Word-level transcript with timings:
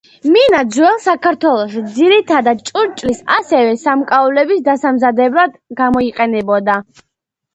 მინა 0.35 0.59
ძველ 0.75 0.95
საქართველოში 1.01 1.81
ძირითადად 1.97 2.63
ჭურჭლის, 2.69 3.21
ასევე 3.35 3.75
სამკაულების 3.81 4.63
დასამზადებლად 4.69 5.55
გამოიყენებოდა. 5.83 6.79